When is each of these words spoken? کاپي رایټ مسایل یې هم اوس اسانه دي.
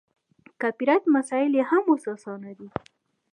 کاپي 0.61 0.83
رایټ 0.89 1.03
مسایل 1.17 1.51
یې 1.59 1.63
هم 1.69 1.83
اوس 1.91 2.03
اسانه 2.13 2.51
دي. 2.57 2.67